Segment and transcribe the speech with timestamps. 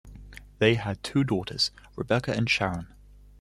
[0.57, 2.87] They had two daughters, Rebecca and Sharon.